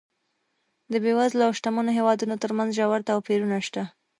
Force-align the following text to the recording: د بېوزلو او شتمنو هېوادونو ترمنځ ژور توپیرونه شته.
د 0.91 0.93
بېوزلو 1.03 1.43
او 1.47 1.53
شتمنو 1.57 1.91
هېوادونو 1.97 2.35
ترمنځ 2.43 2.69
ژور 2.79 2.99
توپیرونه 3.09 3.57
شته. 3.67 3.83